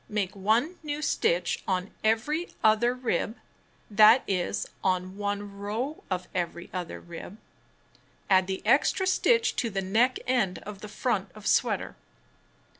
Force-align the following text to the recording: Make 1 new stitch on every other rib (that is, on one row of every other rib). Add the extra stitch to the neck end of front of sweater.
Make 0.09 0.35
1 0.35 0.77
new 0.81 1.03
stitch 1.03 1.61
on 1.67 1.91
every 2.03 2.49
other 2.63 2.95
rib 2.95 3.37
(that 3.91 4.23
is, 4.27 4.65
on 4.83 5.15
one 5.15 5.55
row 5.59 6.03
of 6.09 6.27
every 6.33 6.71
other 6.73 6.99
rib). 6.99 7.37
Add 8.27 8.47
the 8.47 8.65
extra 8.65 9.05
stitch 9.05 9.55
to 9.57 9.69
the 9.69 9.83
neck 9.83 10.17
end 10.25 10.57
of 10.65 10.79
front 10.91 11.29
of 11.35 11.45
sweater. 11.45 11.95